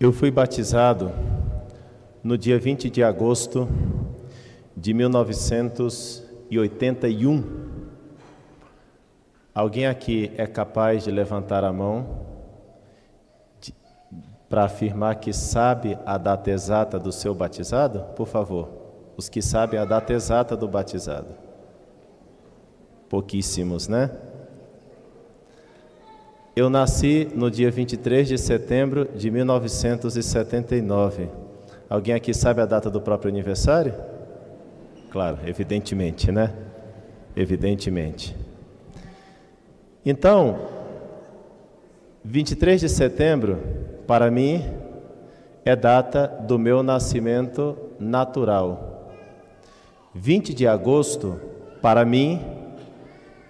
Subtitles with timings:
[0.00, 1.10] Eu fui batizado
[2.22, 3.68] no dia 20 de agosto
[4.76, 7.44] de 1981.
[9.52, 12.28] Alguém aqui é capaz de levantar a mão
[14.48, 18.04] para afirmar que sabe a data exata do seu batizado?
[18.14, 18.68] Por favor,
[19.16, 21.34] os que sabem a data exata do batizado.
[23.08, 24.12] Pouquíssimos, né?
[26.58, 31.28] Eu nasci no dia 23 de setembro de 1979.
[31.88, 33.94] Alguém aqui sabe a data do próprio aniversário?
[35.08, 36.52] Claro, evidentemente, né?
[37.36, 38.34] Evidentemente.
[40.04, 40.58] Então,
[42.24, 43.58] 23 de setembro,
[44.04, 44.64] para mim,
[45.64, 49.14] é data do meu nascimento natural.
[50.12, 51.40] 20 de agosto,
[51.80, 52.57] para mim,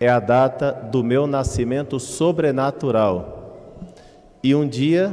[0.00, 3.38] é a data do meu nascimento sobrenatural.
[4.42, 5.12] E um dia,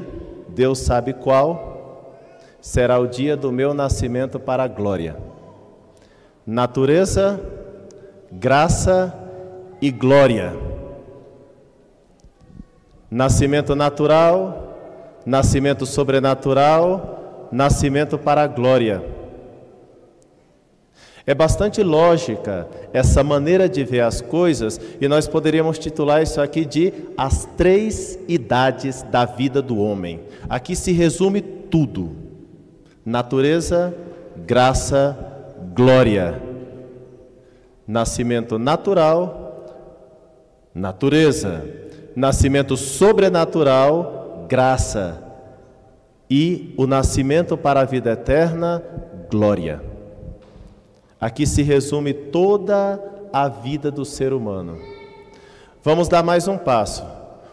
[0.49, 2.17] Deus sabe qual,
[2.61, 5.17] será o dia do meu nascimento para a glória.
[6.45, 7.39] Natureza,
[8.31, 9.13] graça
[9.81, 10.53] e glória.
[13.09, 14.75] Nascimento natural,
[15.25, 19.14] nascimento sobrenatural, nascimento para a glória.
[21.27, 26.63] É bastante lógica essa maneira de ver as coisas e nós poderíamos titular isso aqui
[26.63, 30.19] de as três idades da vida do homem.
[30.47, 32.15] Aqui se resume tudo:
[33.03, 33.95] natureza,
[34.45, 35.17] graça,
[35.73, 36.41] glória.
[37.87, 39.81] Nascimento natural,
[40.75, 41.63] natureza.
[42.15, 45.23] Nascimento sobrenatural, graça.
[46.29, 48.81] E o nascimento para a vida eterna,
[49.29, 49.94] glória.
[51.25, 53.01] Aqui se resume toda
[53.33, 54.79] a vida do ser humano.
[55.83, 57.03] Vamos dar mais um passo.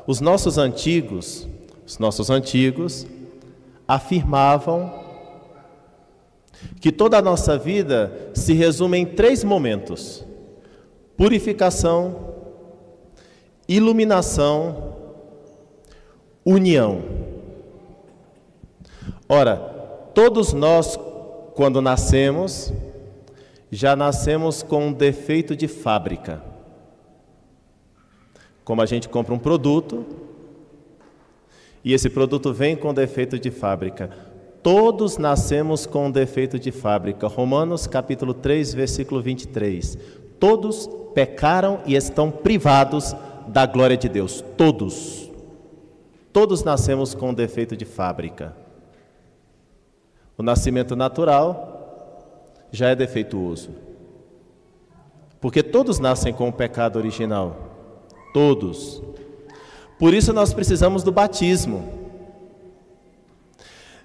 [0.06, 1.48] Os nossos antigos,
[1.86, 3.06] os nossos antigos
[3.88, 4.92] afirmavam
[6.82, 10.22] que toda a nossa vida se resume em três momentos:
[11.16, 12.34] purificação,
[13.66, 14.96] iluminação,
[16.44, 17.02] união.
[19.26, 19.56] Ora,
[20.12, 21.00] todos nós,
[21.54, 22.70] quando nascemos,
[23.74, 26.42] já nascemos com um defeito de fábrica.
[28.62, 30.04] Como a gente compra um produto
[31.82, 34.10] e esse produto vem com defeito de fábrica.
[34.62, 37.26] Todos nascemos com um defeito de fábrica.
[37.26, 39.96] Romanos capítulo 3, versículo 23.
[40.38, 43.16] Todos pecaram e estão privados
[43.48, 44.44] da glória de Deus.
[44.54, 45.30] Todos.
[46.30, 48.54] Todos nascemos com um defeito de fábrica.
[50.36, 51.71] O nascimento natural
[52.72, 53.70] já é defeituoso.
[55.40, 57.56] Porque todos nascem com o pecado original.
[58.32, 59.02] Todos.
[59.98, 62.00] Por isso nós precisamos do batismo.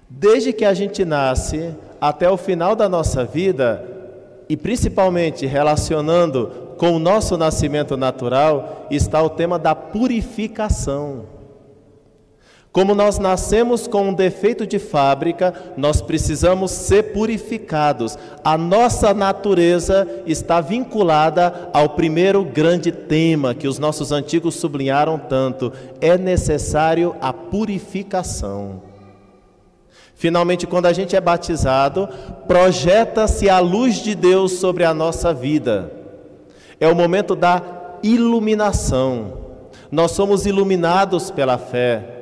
[0.08, 3.84] Desde que a gente nasce até o final da nossa vida,
[4.48, 11.37] e principalmente relacionando com o nosso nascimento natural, está o tema da purificação.
[12.78, 18.16] Como nós nascemos com um defeito de fábrica, nós precisamos ser purificados.
[18.44, 25.72] A nossa natureza está vinculada ao primeiro grande tema que os nossos antigos sublinharam tanto:
[26.00, 28.80] é necessário a purificação.
[30.14, 32.08] Finalmente, quando a gente é batizado,
[32.46, 35.90] projeta-se a luz de Deus sobre a nossa vida.
[36.78, 37.60] É o momento da
[38.04, 39.32] iluminação.
[39.90, 42.14] Nós somos iluminados pela fé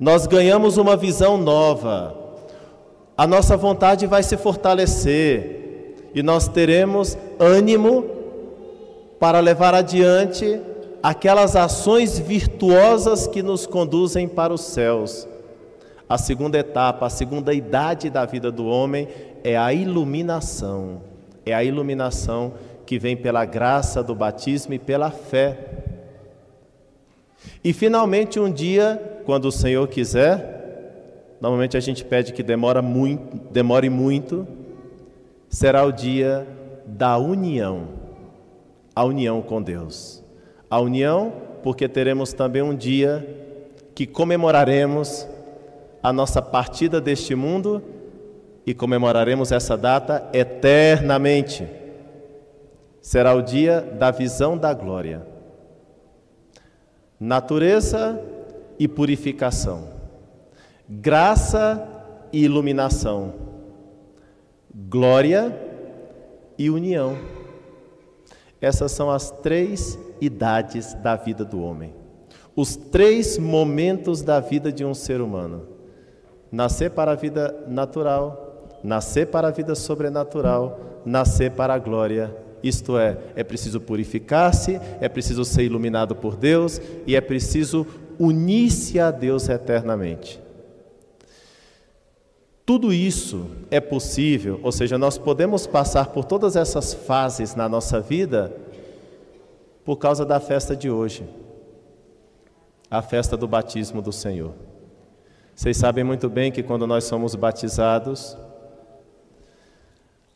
[0.00, 2.16] nós ganhamos uma visão nova,
[3.14, 8.06] a nossa vontade vai se fortalecer e nós teremos ânimo
[9.20, 10.58] para levar adiante
[11.02, 15.28] aquelas ações virtuosas que nos conduzem para os céus.
[16.08, 19.06] A segunda etapa, a segunda idade da vida do homem
[19.44, 21.02] é a iluminação.
[21.44, 22.54] É a iluminação
[22.86, 25.79] que vem pela graça do batismo e pela fé.
[27.62, 33.36] E finalmente um dia quando o Senhor quiser, normalmente a gente pede que demora muito,
[33.50, 34.46] demore muito,
[35.48, 36.46] será o dia
[36.86, 37.88] da união,
[38.94, 40.22] a união com Deus.
[40.68, 41.32] A união,
[41.62, 43.26] porque teremos também um dia
[43.94, 45.28] que comemoraremos
[46.02, 47.82] a nossa partida deste mundo
[48.64, 51.66] e comemoraremos essa data eternamente.
[53.00, 55.29] Será o dia da visão da glória.
[57.20, 58.18] Natureza
[58.78, 59.88] e purificação,
[60.88, 61.86] graça
[62.32, 63.34] e iluminação,
[64.74, 65.54] glória
[66.56, 67.14] e união.
[68.58, 71.94] Essas são as três idades da vida do homem,
[72.56, 75.66] os três momentos da vida de um ser humano:
[76.50, 82.34] Nascer para a vida natural, nascer para a vida sobrenatural, nascer para a glória.
[82.62, 87.86] Isto é, é preciso purificar-se, é preciso ser iluminado por Deus e é preciso
[88.18, 90.40] unir-se a Deus eternamente.
[92.66, 97.98] Tudo isso é possível, ou seja, nós podemos passar por todas essas fases na nossa
[97.98, 98.54] vida
[99.84, 101.24] por causa da festa de hoje,
[102.88, 104.52] a festa do batismo do Senhor.
[105.52, 108.36] Vocês sabem muito bem que quando nós somos batizados,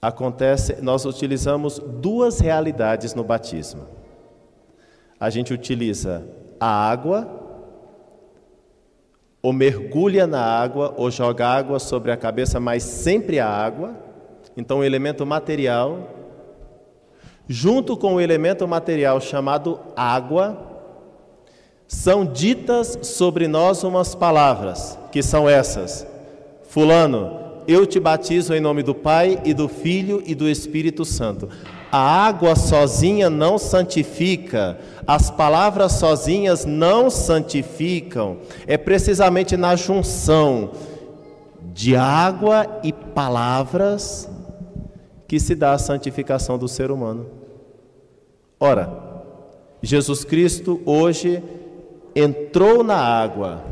[0.06, 3.87] acontece, nós utilizamos duas realidades no batismo.
[5.19, 6.27] A gente utiliza
[6.61, 7.27] a água,
[9.43, 13.97] ou mergulha na água, ou joga água sobre a cabeça, mas sempre a água.
[14.56, 16.11] Então, o elemento material,
[17.49, 20.73] junto com o elemento material chamado água,
[21.87, 26.06] são ditas sobre nós umas palavras, que são essas:
[26.65, 31.49] Fulano, eu te batizo em nome do Pai e do Filho e do Espírito Santo.
[31.91, 40.73] A água sozinha não santifica, as palavras sozinhas não santificam, é precisamente na junção
[41.73, 44.29] de água e palavras
[45.29, 47.27] que se dá a santificação do ser humano.
[48.59, 48.93] Ora,
[49.83, 51.43] Jesus Cristo hoje
[52.15, 53.63] entrou na água,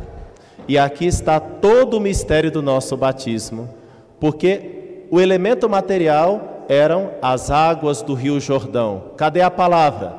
[0.68, 3.81] e aqui está todo o mistério do nosso batismo
[4.22, 9.10] porque o elemento material eram as águas do Rio Jordão.
[9.16, 10.14] Cadê a palavra?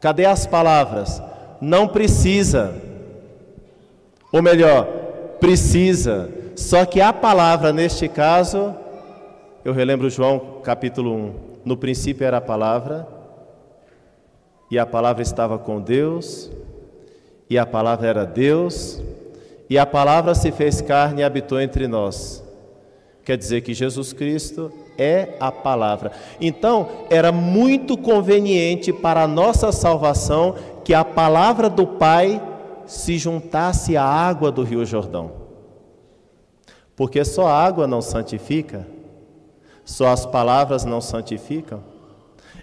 [0.00, 1.20] Cadê as palavras?
[1.60, 2.72] Não precisa.
[4.30, 4.86] Ou melhor,
[5.40, 6.30] precisa.
[6.54, 8.72] Só que a palavra neste caso,
[9.64, 11.34] eu relembro João capítulo 1.
[11.64, 13.08] No princípio era a palavra,
[14.70, 16.48] e a palavra estava com Deus,
[17.50, 19.02] e a palavra era Deus,
[19.68, 22.43] e a palavra se fez carne e habitou entre nós.
[23.24, 26.12] Quer dizer que Jesus Cristo é a palavra.
[26.38, 30.54] Então, era muito conveniente para a nossa salvação
[30.84, 32.40] que a palavra do Pai
[32.86, 35.32] se juntasse à água do Rio Jordão.
[36.94, 38.86] Porque só a água não santifica,
[39.86, 41.82] só as palavras não santificam.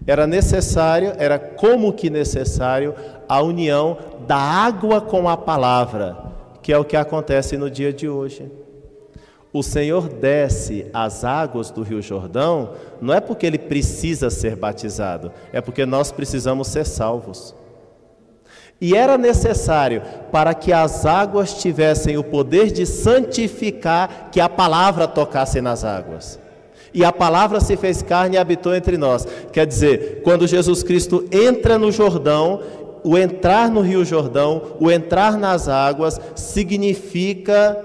[0.05, 2.93] Era necessário, era como que necessário
[3.27, 3.97] a união
[4.27, 6.17] da água com a palavra,
[6.61, 8.60] que é o que acontece no dia de hoje
[9.53, 12.71] o Senhor desce as águas do Rio Jordão,
[13.01, 17.53] não é porque ele precisa ser batizado, é porque nós precisamos ser salvos.
[18.79, 20.01] E era necessário
[20.31, 26.39] para que as águas tivessem o poder de santificar que a palavra tocasse nas águas.
[26.93, 29.27] E a palavra se fez carne e habitou entre nós.
[29.53, 32.61] Quer dizer, quando Jesus Cristo entra no Jordão,
[33.03, 37.77] o entrar no Rio Jordão, o entrar nas águas, significa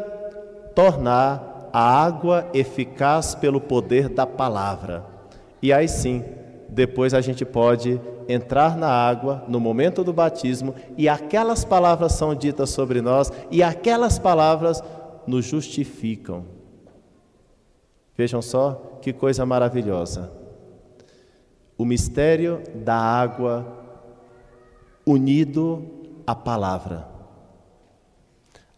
[0.75, 5.05] tornar a água eficaz pelo poder da palavra.
[5.61, 6.25] E aí sim,
[6.71, 12.35] depois a gente pode entrar na água no momento do batismo e aquelas palavras são
[12.35, 14.83] ditas sobre nós e aquelas palavras
[15.27, 16.47] nos justificam.
[18.17, 20.33] Vejam só que coisa maravilhosa.
[21.77, 23.67] O mistério da água
[25.05, 25.85] unido
[26.27, 27.07] à palavra.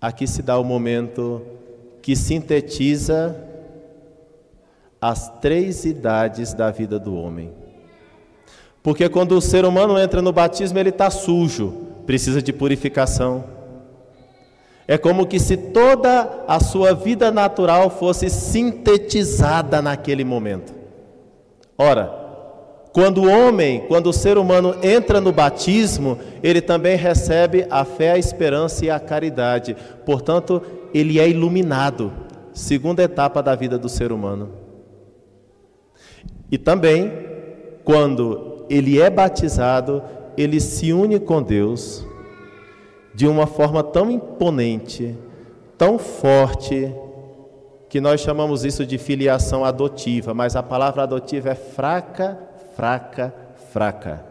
[0.01, 1.58] Aqui se dá o momento
[2.03, 3.37] que sintetiza
[5.01, 7.53] as três idades da vida do homem.
[8.83, 11.75] Porque quando o ser humano entra no batismo, ele está sujo,
[12.07, 13.45] precisa de purificação.
[14.87, 20.73] É como que se toda a sua vida natural fosse sintetizada naquele momento.
[21.77, 22.19] Ora,
[22.93, 28.13] quando o homem, quando o ser humano entra no batismo, ele também recebe a fé,
[28.13, 29.77] a esperança e a caridade.
[30.07, 32.13] Portanto, ele é iluminado,
[32.53, 34.51] segunda etapa da vida do ser humano.
[36.51, 37.13] E também,
[37.85, 40.03] quando ele é batizado,
[40.37, 42.07] ele se une com Deus
[43.15, 45.17] de uma forma tão imponente,
[45.77, 46.95] tão forte,
[47.89, 52.39] que nós chamamos isso de filiação adotiva, mas a palavra adotiva é fraca,
[52.77, 53.35] fraca,
[53.73, 54.28] fraca.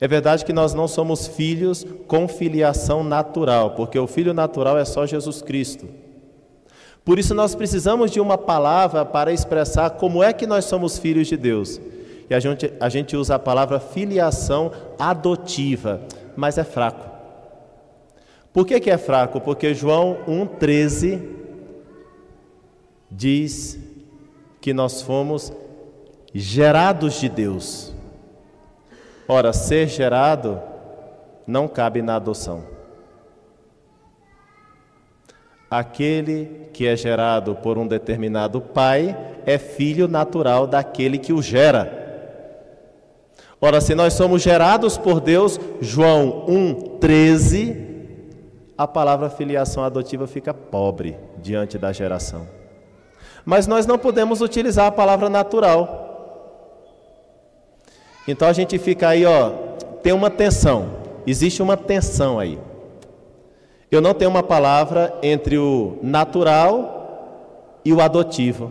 [0.00, 4.84] É verdade que nós não somos filhos com filiação natural, porque o filho natural é
[4.84, 5.88] só Jesus Cristo.
[7.04, 11.26] Por isso nós precisamos de uma palavra para expressar como é que nós somos filhos
[11.26, 11.80] de Deus.
[12.28, 16.02] E a gente, a gente usa a palavra filiação adotiva,
[16.36, 17.08] mas é fraco.
[18.52, 19.40] Por que, que é fraco?
[19.40, 21.22] Porque João 1,13
[23.10, 23.78] diz
[24.60, 25.52] que nós fomos
[26.34, 27.94] gerados de Deus.
[29.28, 30.58] Ora, ser gerado
[31.46, 32.64] não cabe na adoção.
[35.70, 42.06] Aquele que é gerado por um determinado pai é filho natural daquele que o gera.
[43.60, 47.88] Ora, se nós somos gerados por Deus, João 1,13,
[48.78, 52.46] a palavra filiação adotiva fica pobre diante da geração.
[53.44, 56.07] Mas nós não podemos utilizar a palavra natural.
[58.28, 59.48] Então a gente fica aí, ó,
[60.02, 60.90] tem uma tensão.
[61.26, 62.58] Existe uma tensão aí.
[63.90, 68.70] Eu não tenho uma palavra entre o natural e o adotivo.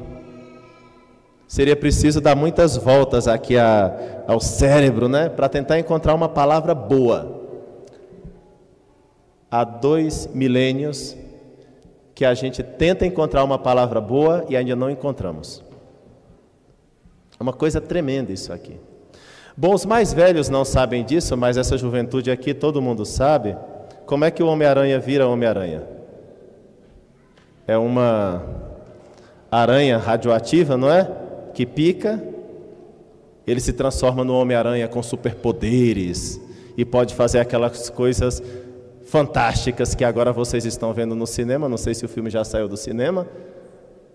[1.47, 6.75] Seria preciso dar muitas voltas aqui a, ao cérebro, né, para tentar encontrar uma palavra
[6.75, 7.41] boa.
[9.49, 11.17] Há dois milênios
[12.13, 15.63] que a gente tenta encontrar uma palavra boa e ainda não encontramos.
[17.39, 18.79] É uma coisa tremenda isso aqui.
[19.59, 23.57] Bom, os mais velhos não sabem disso, mas essa juventude aqui todo mundo sabe.
[24.05, 25.81] Como é que o Homem-Aranha vira Homem-Aranha?
[27.65, 28.45] É uma
[29.49, 31.09] aranha radioativa, não é?
[31.55, 32.23] Que pica,
[33.47, 36.39] ele se transforma no Homem-Aranha com superpoderes
[36.77, 38.43] e pode fazer aquelas coisas
[39.07, 41.67] fantásticas que agora vocês estão vendo no cinema.
[41.67, 43.27] Não sei se o filme já saiu do cinema,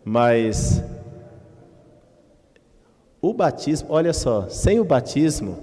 [0.05, 0.81] mas
[3.23, 5.57] o batismo, olha só, sem o batismo,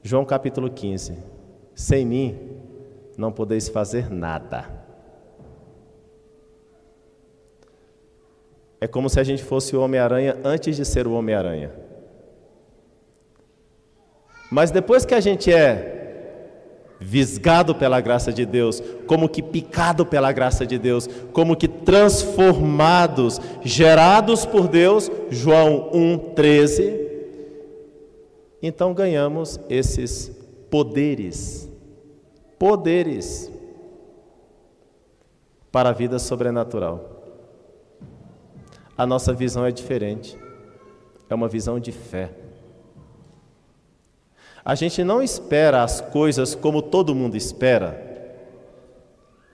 [0.00, 1.18] João capítulo 15,
[1.74, 2.38] sem mim
[3.18, 4.70] não podeis fazer nada.
[8.80, 11.72] É como se a gente fosse o Homem-Aranha antes de ser o Homem-Aranha.
[14.50, 16.01] Mas depois que a gente é
[17.02, 23.40] visgado pela graça de Deus, como que picado pela graça de Deus, como que transformados,
[23.62, 27.00] gerados por Deus, João 1:13.
[28.62, 30.30] Então ganhamos esses
[30.70, 31.68] poderes,
[32.58, 33.50] poderes
[35.72, 37.12] para a vida sobrenatural.
[38.96, 40.38] A nossa visão é diferente.
[41.28, 42.30] É uma visão de fé.
[44.64, 48.00] A gente não espera as coisas como todo mundo espera.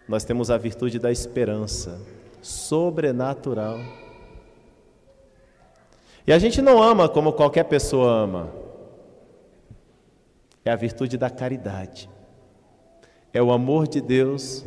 [0.06, 2.00] Nós temos a virtude da esperança
[2.42, 3.78] sobrenatural.
[6.26, 8.48] E a gente não ama como qualquer pessoa ama.
[10.64, 12.08] É a virtude da caridade.
[13.32, 14.64] É o amor de Deus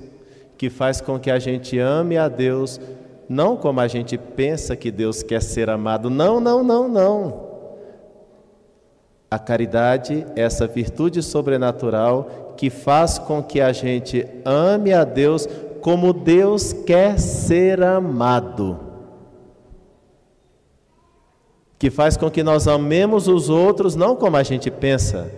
[0.57, 2.79] que faz com que a gente ame a Deus,
[3.27, 6.09] não como a gente pensa que Deus quer ser amado.
[6.09, 7.50] Não, não, não, não.
[9.31, 15.47] A caridade é essa virtude sobrenatural que faz com que a gente ame a Deus
[15.79, 18.77] como Deus quer ser amado.
[21.79, 25.31] Que faz com que nós amemos os outros não como a gente pensa,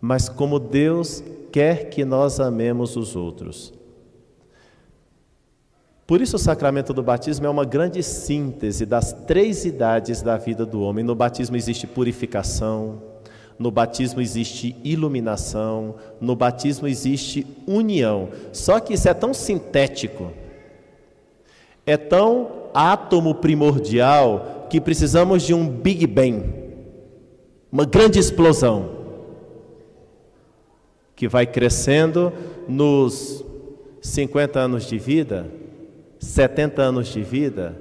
[0.00, 3.77] mas como Deus quer que nós amemos os outros.
[6.08, 10.64] Por isso, o sacramento do batismo é uma grande síntese das três idades da vida
[10.64, 11.04] do homem.
[11.04, 13.02] No batismo existe purificação,
[13.58, 18.30] no batismo existe iluminação, no batismo existe união.
[18.54, 20.32] Só que isso é tão sintético,
[21.84, 26.42] é tão átomo primordial, que precisamos de um Big Bang,
[27.70, 28.96] uma grande explosão,
[31.14, 32.32] que vai crescendo
[32.66, 33.44] nos
[34.00, 35.67] 50 anos de vida
[36.18, 37.76] 70 anos de vida,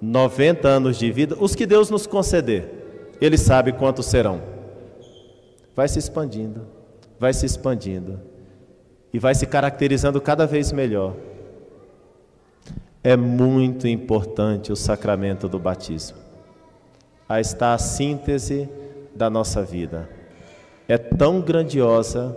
[0.00, 4.40] 90 anos de vida, os que Deus nos conceder, Ele sabe quantos serão.
[5.74, 6.66] Vai se expandindo,
[7.18, 8.20] vai se expandindo
[9.12, 11.14] e vai se caracterizando cada vez melhor.
[13.02, 16.16] É muito importante o sacramento do batismo.
[17.28, 18.68] Aí está a síntese
[19.14, 20.08] da nossa vida.
[20.88, 22.36] É tão grandiosa,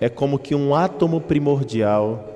[0.00, 2.35] é como que um átomo primordial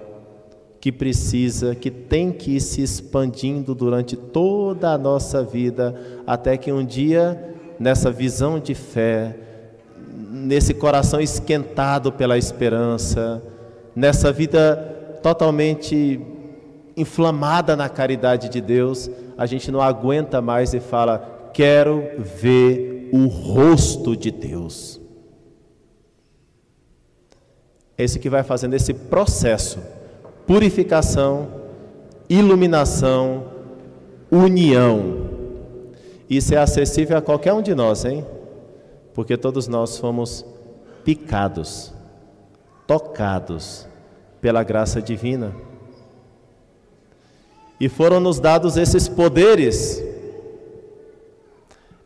[0.80, 5.94] que precisa, que tem que ir se expandindo durante toda a nossa vida,
[6.26, 9.36] até que um dia, nessa visão de fé,
[10.30, 13.42] nesse coração esquentado pela esperança,
[13.94, 16.18] nessa vida totalmente
[16.96, 22.02] inflamada na caridade de Deus, a gente não aguenta mais e fala: quero
[22.40, 24.98] ver o rosto de Deus.
[27.98, 29.99] É esse que vai fazendo esse processo
[30.50, 31.46] purificação,
[32.28, 33.44] iluminação,
[34.28, 35.30] união.
[36.28, 38.26] Isso é acessível a qualquer um de nós, hein?
[39.14, 40.44] Porque todos nós fomos
[41.04, 41.94] picados,
[42.84, 43.86] tocados
[44.40, 45.54] pela graça divina.
[47.78, 50.02] E foram nos dados esses poderes.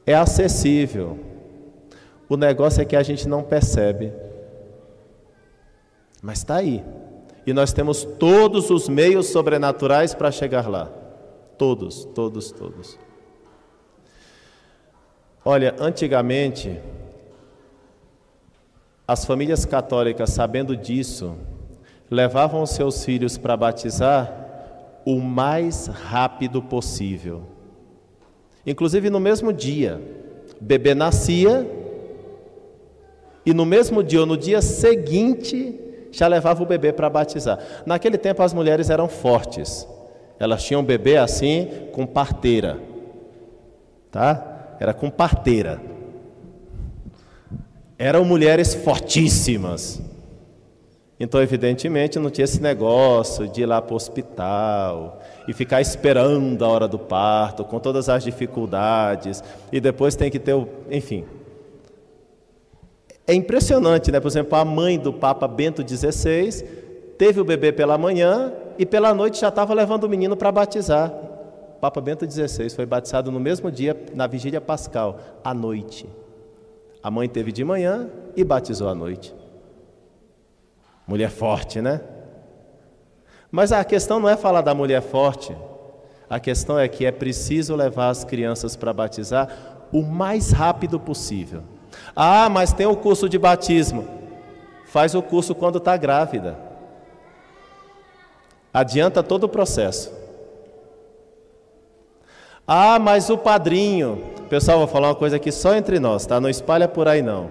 [0.04, 1.18] É acessível.
[2.28, 4.12] O negócio é que a gente não percebe.
[6.20, 6.84] Mas está aí.
[7.46, 10.90] E nós temos todos os meios sobrenaturais para chegar lá.
[11.58, 12.98] Todos, todos, todos.
[15.44, 16.80] Olha, antigamente,
[19.06, 21.36] as famílias católicas, sabendo disso,
[22.10, 24.40] levavam seus filhos para batizar
[25.04, 27.42] o mais rápido possível.
[28.66, 30.00] Inclusive no mesmo dia,
[30.58, 31.70] bebê nascia
[33.44, 35.78] e no mesmo dia ou no dia seguinte
[36.14, 37.58] já levava o bebê para batizar.
[37.84, 39.86] Naquele tempo as mulheres eram fortes.
[40.38, 42.78] Elas tinham um bebê assim com parteira.
[44.10, 44.76] Tá?
[44.80, 45.80] Era com parteira.
[47.98, 50.02] Eram mulheres fortíssimas.
[51.18, 56.64] Então, evidentemente, não tinha esse negócio de ir lá para o hospital e ficar esperando
[56.64, 60.68] a hora do parto, com todas as dificuldades, e depois tem que ter o.
[60.90, 61.24] Enfim.
[63.26, 64.20] É impressionante, né?
[64.20, 66.62] Por exemplo, a mãe do Papa Bento XVI
[67.16, 71.10] teve o bebê pela manhã e pela noite já estava levando o menino para batizar.
[71.76, 76.06] O Papa Bento XVI foi batizado no mesmo dia, na vigília pascal, à noite.
[77.02, 79.34] A mãe teve de manhã e batizou à noite.
[81.06, 82.00] Mulher forte, né?
[83.50, 85.54] Mas a questão não é falar da mulher forte.
[86.28, 89.48] A questão é que é preciso levar as crianças para batizar
[89.92, 91.62] o mais rápido possível.
[92.14, 94.06] Ah, mas tem o curso de batismo.
[94.86, 96.56] Faz o curso quando está grávida.
[98.72, 100.12] Adianta todo o processo.
[102.66, 104.32] Ah, mas o padrinho.
[104.48, 106.40] Pessoal, vou falar uma coisa aqui só entre nós, tá?
[106.40, 107.50] Não espalha por aí não.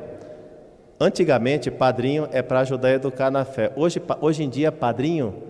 [1.00, 3.74] Antigamente, padrinho é para ajudar a educar na fé.
[3.76, 5.44] Hoje, hoje em dia, padrinho,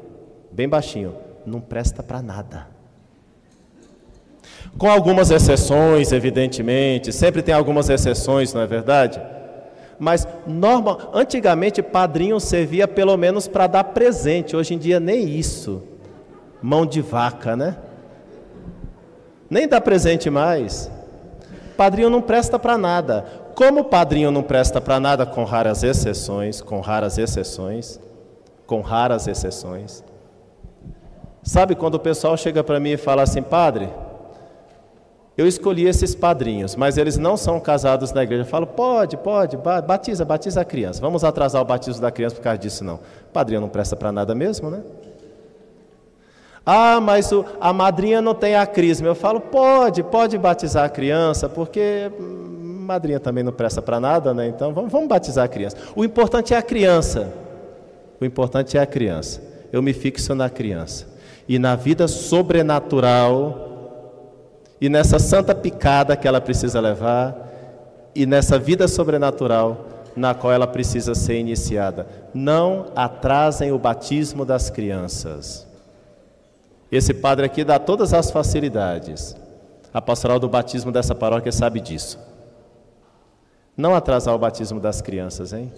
[0.52, 1.16] bem baixinho,
[1.46, 2.73] não presta para nada.
[4.78, 9.22] Com algumas exceções, evidentemente, sempre tem algumas exceções, não é verdade?
[10.00, 15.84] Mas normal, antigamente padrinho servia pelo menos para dar presente, hoje em dia nem isso.
[16.62, 17.78] Mão de vaca, né?
[19.50, 20.90] Nem dá presente mais.
[21.78, 23.26] Padrinho não presta para nada.
[23.56, 28.00] Como padrinho não presta para nada, com raras exceções, com raras exceções,
[28.66, 30.04] com raras exceções.
[31.44, 33.90] Sabe quando o pessoal chega para mim e fala assim, padre,
[35.36, 38.44] eu escolhi esses padrinhos, mas eles não são casados na igreja.
[38.44, 41.02] Eu falo, pode, pode, batiza, batiza a criança.
[41.02, 42.96] Vamos atrasar o batismo da criança por causa disso, não.
[42.96, 44.82] O padrinho não presta para nada mesmo, né?
[46.64, 49.08] Ah, mas o, a madrinha não tem a crisma.
[49.08, 54.48] Eu falo, pode, pode batizar a criança, porque madrinha também não presta para nada, né?
[54.48, 55.76] Então vamos, vamos batizar a criança.
[55.96, 57.34] O importante é a criança.
[58.22, 59.42] O importante é a criança.
[59.72, 61.08] Eu me fixo na criança.
[61.50, 63.73] E na vida sobrenatural,
[64.84, 67.34] e nessa santa picada que ela precisa levar,
[68.14, 72.06] e nessa vida sobrenatural na qual ela precisa ser iniciada.
[72.34, 75.66] Não atrasem o batismo das crianças.
[76.92, 79.38] Esse padre aqui dá todas as facilidades.
[79.94, 82.20] A pastoral do batismo dessa paróquia sabe disso.
[83.78, 85.72] Não atrasar o batismo das crianças, hein?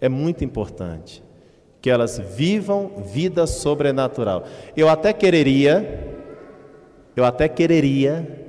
[0.00, 1.22] É muito importante
[1.82, 4.44] que elas vivam vida sobrenatural.
[4.74, 6.11] Eu até quereria,
[7.16, 8.40] eu até quereria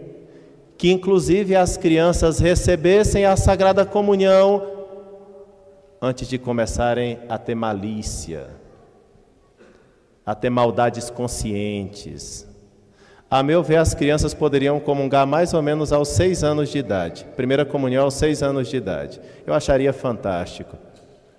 [0.78, 4.68] que inclusive as crianças recebessem a Sagrada Comunhão
[6.02, 8.50] antes de começarem a ter malícia,
[10.26, 12.48] a ter maldades conscientes,
[13.34, 17.26] a meu ver, as crianças poderiam comungar mais ou menos aos seis anos de idade.
[17.36, 19.20] Primeira comunhão aos seis anos de idade.
[19.44, 20.78] Eu acharia fantástico.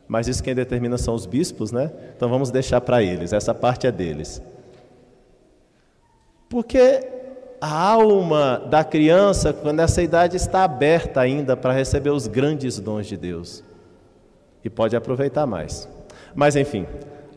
[0.08, 1.92] Mas isso quem determina são os bispos, né?
[2.16, 4.42] Então vamos deixar para eles, essa parte é deles.
[6.48, 7.00] Porque
[7.60, 13.06] a alma da criança, quando essa idade está aberta ainda para receber os grandes dons
[13.06, 13.64] de Deus.
[14.62, 15.88] E pode aproveitar mais.
[16.34, 16.86] Mas enfim,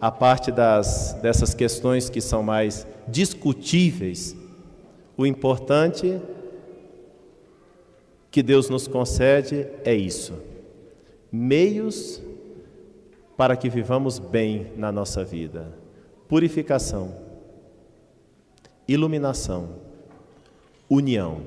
[0.01, 4.35] a parte das, dessas questões que são mais discutíveis,
[5.15, 6.21] o importante
[8.29, 10.33] que Deus nos concede é isso:
[11.31, 12.21] meios
[13.37, 15.73] para que vivamos bem na nossa vida,
[16.27, 17.26] purificação,
[18.87, 19.69] iluminação,
[20.89, 21.41] união.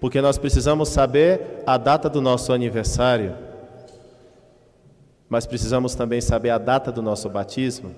[0.00, 3.34] Porque nós precisamos saber a data do nosso aniversário,
[5.28, 7.94] mas precisamos também saber a data do nosso batismo.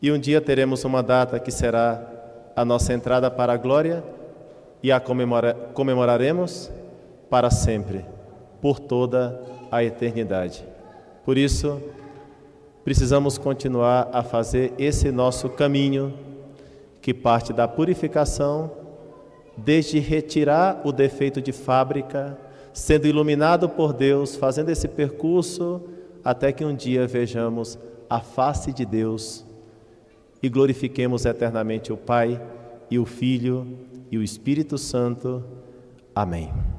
[0.00, 2.02] E um dia teremos uma data que será
[2.56, 4.02] a nossa entrada para a glória
[4.82, 6.70] e a comemora comemoraremos
[7.30, 8.04] para sempre,
[8.60, 10.64] por toda a eternidade.
[11.24, 11.80] Por isso,
[12.84, 16.12] precisamos continuar a fazer esse nosso caminho
[17.04, 18.70] que parte da purificação,
[19.58, 22.38] desde retirar o defeito de fábrica,
[22.72, 25.82] sendo iluminado por Deus, fazendo esse percurso
[26.24, 29.44] até que um dia vejamos a face de Deus
[30.42, 32.40] e glorifiquemos eternamente o Pai
[32.90, 33.66] e o Filho
[34.10, 35.44] e o Espírito Santo.
[36.14, 36.73] Amém.